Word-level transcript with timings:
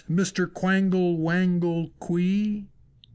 Mr. 0.09 0.51
Quangle 0.51 1.15
Wangle 1.17 1.91
Quee!" 1.99 2.65